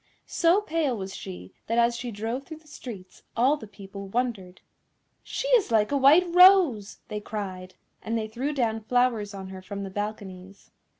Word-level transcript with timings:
So 0.25 0.61
pale 0.61 0.97
was 0.97 1.15
she 1.15 1.53
that 1.67 1.77
as 1.77 1.95
she 1.95 2.09
drove 2.09 2.47
through 2.47 2.57
the 2.57 2.67
streets 2.67 3.21
all 3.37 3.55
the 3.55 3.67
people 3.67 4.07
wondered. 4.07 4.61
"She 5.21 5.47
is 5.49 5.69
like 5.69 5.91
a 5.91 5.95
white 5.95 6.25
rose!" 6.33 6.97
they 7.07 7.19
cried, 7.19 7.75
and 8.01 8.17
they 8.17 8.27
threw 8.27 8.51
down 8.51 8.79
flowers 8.81 9.35
on 9.35 9.49
her 9.49 9.61
from 9.61 9.83
the 9.83 9.91
balconies. 9.91 10.71